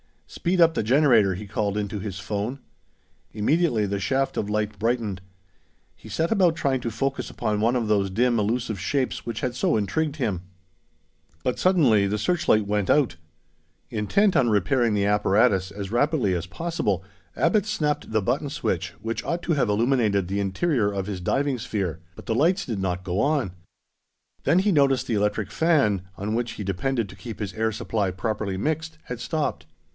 [0.25, 2.59] "Speed up the generator," he called into his phone.
[3.33, 5.21] Immediately the shaft of light brightened.
[5.95, 9.53] He set about trying to focus upon one of those dim elusive shapes which had
[9.53, 10.41] so intrigued him.
[11.43, 13.17] But suddenly the searchlight went out!
[13.91, 17.03] Intent on repairing the apparatus as rapidly as possible,
[17.35, 21.59] Abbot snapped the button switch, which ought to have illuminated the interior of his diving
[21.59, 23.51] sphere; but the lights did not go on.
[24.45, 27.71] Then he noticed that the electric fan, on which he depended to keep his air
[27.71, 29.65] supply properly mixed, had stopped.